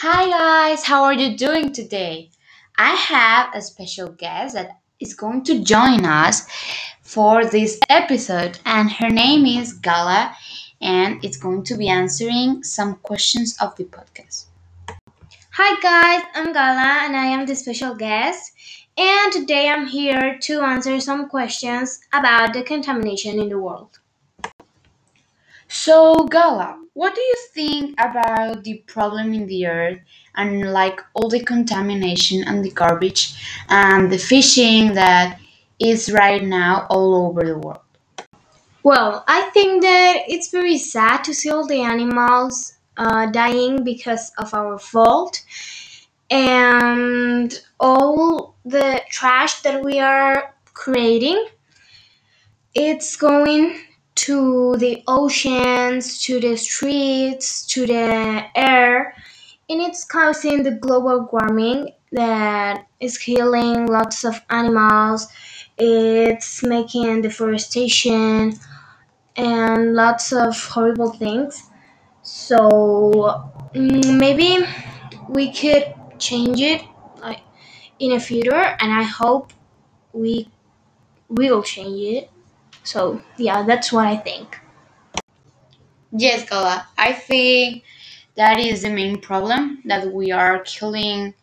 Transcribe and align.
Hi 0.00 0.30
guys, 0.30 0.84
how 0.84 1.02
are 1.02 1.12
you 1.12 1.36
doing 1.36 1.72
today? 1.72 2.30
I 2.76 2.94
have 2.94 3.52
a 3.52 3.60
special 3.60 4.10
guest 4.10 4.54
that 4.54 4.78
is 5.00 5.12
going 5.12 5.42
to 5.46 5.64
join 5.64 6.06
us 6.06 6.46
for 7.02 7.44
this 7.44 7.80
episode, 7.88 8.60
and 8.64 8.92
her 8.92 9.08
name 9.10 9.44
is 9.44 9.72
Gala, 9.72 10.36
and 10.80 11.24
it's 11.24 11.36
going 11.36 11.64
to 11.64 11.76
be 11.76 11.88
answering 11.88 12.62
some 12.62 12.94
questions 13.02 13.56
of 13.60 13.74
the 13.74 13.86
podcast. 13.86 14.44
Hi 15.54 15.80
guys, 15.82 16.22
I'm 16.32 16.52
Gala 16.52 17.00
and 17.02 17.16
I 17.16 17.26
am 17.26 17.44
the 17.46 17.56
special 17.56 17.96
guest. 17.96 18.52
And 18.96 19.32
today 19.32 19.68
I'm 19.68 19.88
here 19.88 20.38
to 20.42 20.60
answer 20.60 21.00
some 21.00 21.28
questions 21.28 21.98
about 22.12 22.52
the 22.52 22.62
contamination 22.62 23.40
in 23.40 23.48
the 23.48 23.58
world. 23.58 23.98
So, 25.68 26.24
Gala, 26.24 26.80
what 26.94 27.14
do 27.14 27.20
you 27.20 27.34
think 27.52 27.94
about 28.00 28.64
the 28.64 28.78
problem 28.86 29.34
in 29.34 29.46
the 29.46 29.66
earth 29.66 30.00
and 30.34 30.72
like 30.72 31.00
all 31.14 31.28
the 31.28 31.44
contamination 31.44 32.42
and 32.44 32.64
the 32.64 32.70
garbage 32.70 33.34
and 33.68 34.10
the 34.10 34.18
fishing 34.18 34.94
that 34.94 35.38
is 35.78 36.10
right 36.10 36.42
now 36.42 36.86
all 36.88 37.26
over 37.26 37.44
the 37.44 37.58
world? 37.58 37.80
Well, 38.82 39.24
I 39.28 39.42
think 39.50 39.82
that 39.82 40.22
it's 40.28 40.50
very 40.50 40.78
sad 40.78 41.22
to 41.24 41.34
see 41.34 41.50
all 41.50 41.66
the 41.66 41.82
animals 41.82 42.74
uh, 42.96 43.26
dying 43.26 43.84
because 43.84 44.32
of 44.38 44.54
our 44.54 44.78
fault 44.78 45.44
and 46.30 47.62
all 47.78 48.56
the 48.64 49.02
trash 49.10 49.60
that 49.62 49.84
we 49.84 50.00
are 50.00 50.54
creating. 50.72 51.46
It's 52.74 53.16
going 53.16 53.78
to 54.24 54.76
the 54.78 55.02
oceans, 55.06 56.20
to 56.22 56.40
the 56.40 56.56
streets, 56.56 57.64
to 57.66 57.86
the 57.86 58.44
air, 58.56 59.14
and 59.70 59.80
it's 59.80 60.04
causing 60.04 60.62
the 60.62 60.72
global 60.72 61.28
warming 61.30 61.94
that 62.12 62.86
is 63.00 63.16
killing 63.18 63.86
lots 63.86 64.24
of 64.24 64.40
animals. 64.50 65.28
It's 65.78 66.64
making 66.64 67.22
deforestation 67.22 68.54
and 69.36 69.94
lots 69.94 70.32
of 70.32 70.58
horrible 70.64 71.12
things. 71.12 71.70
So 72.22 73.50
mm, 73.74 74.18
maybe 74.18 74.58
we 75.28 75.52
could 75.52 75.94
change 76.18 76.60
it 76.60 76.82
like 77.20 77.40
in 78.00 78.10
the 78.10 78.20
future, 78.20 78.76
and 78.80 78.92
I 78.92 79.04
hope 79.04 79.52
we 80.12 80.50
will 81.28 81.62
change 81.62 82.00
it. 82.00 82.30
So 82.90 83.20
yeah, 83.36 83.64
that's 83.64 83.92
what 83.92 84.06
I 84.06 84.16
think. 84.16 84.58
Yes, 86.10 86.48
Gala, 86.48 86.86
I 86.96 87.12
think 87.12 87.84
that 88.34 88.58
is 88.58 88.82
the 88.82 88.90
main 88.90 89.20
problem 89.20 89.82
that 89.84 90.12
we 90.12 90.32
are 90.32 90.60
killing 90.60 91.34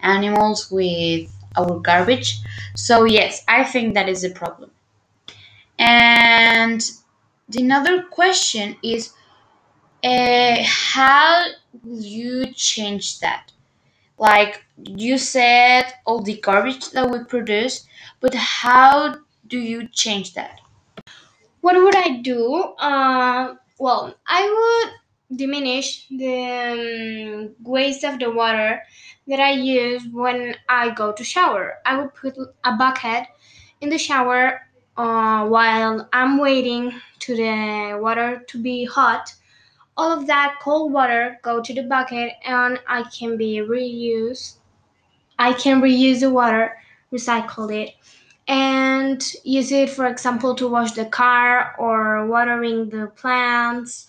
animals 0.00 0.70
with 0.72 1.30
our 1.56 1.78
garbage. 1.78 2.40
So, 2.74 3.04
yes, 3.04 3.44
I 3.46 3.62
think 3.64 3.94
that 3.94 4.08
is 4.08 4.22
the 4.22 4.30
problem. 4.30 4.70
And 5.78 6.80
the 7.48 7.62
another 7.62 8.02
question 8.04 8.76
is 8.82 9.12
uh, 10.04 10.56
how 10.64 11.46
will 11.84 12.00
you 12.02 12.52
change 12.54 13.20
that? 13.20 13.52
Like 14.18 14.64
you 14.84 15.18
said, 15.18 15.94
all 16.06 16.22
the 16.22 16.38
garbage 16.40 16.90
that 16.92 17.10
we 17.10 17.24
produce, 17.24 17.86
but 18.20 18.34
how 18.34 19.16
do 19.48 19.58
you 19.58 19.88
change 19.88 20.34
that? 20.34 20.60
What 21.68 21.84
would 21.84 21.96
I 21.96 22.22
do? 22.22 22.54
Uh, 22.78 23.56
well, 23.78 24.14
I 24.26 24.42
would 24.56 25.38
diminish 25.38 26.06
the 26.08 27.52
um, 27.52 27.54
waste 27.62 28.04
of 28.04 28.18
the 28.18 28.30
water 28.30 28.80
that 29.26 29.38
I 29.38 29.50
use 29.50 30.02
when 30.10 30.54
I 30.70 30.88
go 30.94 31.12
to 31.12 31.22
shower. 31.22 31.74
I 31.84 32.00
would 32.00 32.14
put 32.14 32.38
a 32.64 32.72
bucket 32.74 33.26
in 33.82 33.90
the 33.90 33.98
shower 33.98 34.62
uh, 34.96 35.46
while 35.46 36.08
I'm 36.10 36.38
waiting 36.38 36.90
to 37.18 37.36
the 37.36 37.98
water 38.00 38.42
to 38.48 38.62
be 38.62 38.86
hot. 38.86 39.34
All 39.98 40.10
of 40.10 40.26
that 40.26 40.60
cold 40.62 40.90
water 40.90 41.38
go 41.42 41.60
to 41.60 41.74
the 41.74 41.82
bucket 41.82 42.32
and 42.46 42.80
I 42.88 43.02
can 43.02 43.36
be 43.36 43.56
reused. 43.58 44.54
I 45.38 45.52
can 45.52 45.82
reuse 45.82 46.20
the 46.20 46.30
water, 46.30 46.78
recycle 47.12 47.70
it, 47.70 47.90
and 48.48 49.22
use 49.44 49.70
it, 49.70 49.90
for 49.90 50.06
example, 50.06 50.54
to 50.54 50.66
wash 50.66 50.92
the 50.92 51.04
car 51.04 51.76
or 51.78 52.26
watering 52.26 52.88
the 52.88 53.08
plants, 53.08 54.06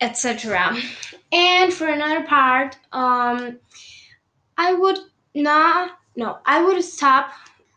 etc. 0.00 0.74
And 1.30 1.72
for 1.72 1.86
another 1.86 2.24
part, 2.26 2.78
um, 2.92 3.58
I 4.56 4.72
would 4.72 4.98
not, 5.34 5.98
no, 6.16 6.38
I 6.46 6.64
would 6.64 6.82
stop 6.82 7.32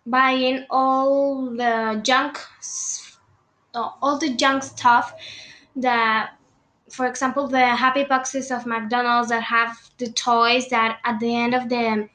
buying 0.05 0.65
all 0.69 1.51
the 1.51 1.99
junk, 2.01 2.39
all 3.75 4.17
the 4.17 4.33
junk 4.33 4.63
stuff 4.63 5.13
that, 5.75 6.31
for 6.89 7.07
example, 7.07 7.47
the 7.47 7.65
happy 7.65 8.05
boxes 8.05 8.51
of 8.51 8.65
McDonald's 8.65 9.29
that 9.29 9.43
have 9.43 9.77
the 9.97 10.09
toys 10.11 10.69
that 10.69 10.99
at 11.03 11.19
the 11.19 11.35
end 11.35 11.53
of 11.53 11.67
the 11.67 12.09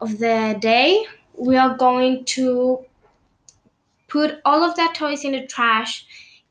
of 0.00 0.18
the 0.18 0.56
day 0.60 1.06
we 1.36 1.56
are 1.56 1.76
going 1.76 2.24
to 2.24 2.84
put 4.08 4.40
all 4.44 4.62
of 4.62 4.76
that 4.76 4.94
toys 4.94 5.24
in 5.24 5.32
the 5.32 5.46
trash 5.46 6.06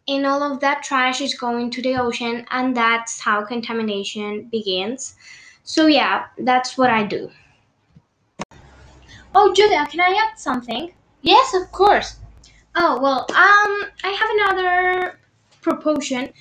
and 0.07 0.25
all 0.25 0.43
of 0.43 0.59
that 0.59 0.83
trash 0.83 1.21
is 1.21 1.33
going 1.35 1.69
to 1.71 1.81
the 1.81 1.95
ocean 1.95 2.45
and 2.51 2.75
that's 2.75 3.19
how 3.19 3.43
contamination 3.45 4.43
begins. 4.51 5.15
So 5.63 5.87
yeah 5.87 6.25
that's 6.39 6.77
what 6.77 6.89
i 6.89 7.03
do. 7.03 7.31
Oh 9.33 9.53
julia 9.53 9.85
can 9.89 10.01
i 10.01 10.27
add 10.27 10.37
something? 10.37 10.93
Yes, 11.21 11.53
of 11.53 11.71
course. 11.71 12.17
oh 12.75 12.99
well 13.01 13.21
um 13.29 13.89
i 14.03 14.09
have 14.09 14.29
another 14.35 15.19
proposition 15.61 16.33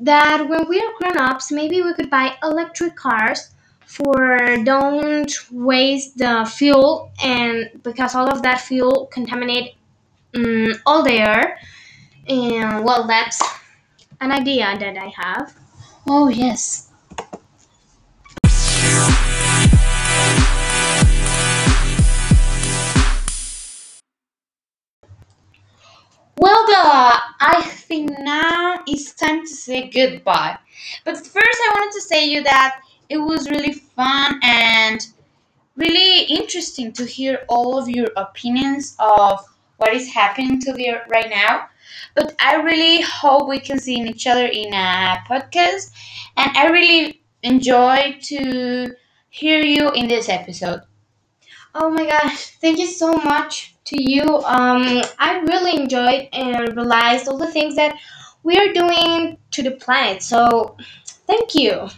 that 0.00 0.48
when 0.48 0.68
we 0.68 0.80
are 0.80 0.92
grown-ups 0.98 1.52
maybe 1.52 1.80
we 1.82 1.94
could 1.94 2.10
buy 2.10 2.34
electric 2.42 2.96
cars 2.96 3.53
for 3.86 4.56
don't 4.64 5.32
waste 5.52 6.18
the 6.18 6.50
fuel 6.56 7.10
and 7.22 7.70
because 7.82 8.14
all 8.14 8.28
of 8.28 8.42
that 8.42 8.60
fuel 8.60 9.06
contaminate 9.12 9.74
um, 10.34 10.74
all 10.86 11.02
the 11.02 11.12
air 11.12 11.58
and 12.28 12.84
well 12.84 13.06
that's 13.06 13.40
an 14.20 14.32
idea 14.32 14.76
that 14.78 14.96
I 14.96 15.12
have. 15.16 15.54
Oh, 16.08 16.28
yes. 16.28 16.90
Well, 26.36 26.66
Bella, 26.66 27.22
I 27.40 27.62
think 27.62 28.10
now 28.18 28.82
it's 28.86 29.14
time 29.14 29.42
to 29.42 29.48
say 29.48 29.88
goodbye. 29.88 30.58
But 31.04 31.16
first, 31.16 31.36
I 31.36 31.70
wanted 31.74 31.92
to 31.92 32.00
say 32.02 32.26
you 32.26 32.42
that 32.42 32.80
it 33.08 33.18
was 33.18 33.50
really 33.50 33.72
fun 33.72 34.40
and 34.42 35.06
really 35.76 36.22
interesting 36.24 36.92
to 36.92 37.04
hear 37.04 37.44
all 37.48 37.78
of 37.78 37.88
your 37.88 38.08
opinions 38.16 38.96
of 38.98 39.40
what 39.78 39.92
is 39.92 40.12
happening 40.12 40.60
to 40.60 40.72
the 40.72 41.00
right 41.08 41.30
now. 41.30 41.68
But 42.14 42.34
I 42.40 42.56
really 42.56 43.02
hope 43.02 43.48
we 43.48 43.58
can 43.58 43.78
see 43.78 44.00
each 44.00 44.26
other 44.26 44.46
in 44.46 44.72
a 44.72 45.18
podcast, 45.28 45.90
and 46.36 46.56
I 46.56 46.68
really 46.68 47.22
enjoy 47.42 48.18
to 48.22 48.94
hear 49.30 49.62
you 49.64 49.90
in 49.90 50.08
this 50.08 50.28
episode. 50.28 50.82
Oh 51.74 51.90
my 51.90 52.06
gosh, 52.06 52.56
thank 52.60 52.78
you 52.78 52.86
so 52.86 53.12
much 53.12 53.74
to 53.86 53.96
you. 54.00 54.22
Um, 54.44 55.02
I 55.18 55.40
really 55.46 55.76
enjoyed 55.80 56.28
and 56.32 56.76
realized 56.76 57.28
all 57.28 57.36
the 57.36 57.50
things 57.50 57.74
that 57.76 57.96
we 58.44 58.56
are 58.56 58.72
doing 58.72 59.38
to 59.52 59.62
the 59.62 59.72
planet. 59.72 60.22
So 60.22 60.76
thank 61.26 61.54
you. 61.54 61.88